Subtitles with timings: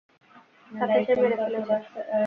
[0.71, 1.75] তাকে সে মেরে ফেলেছে।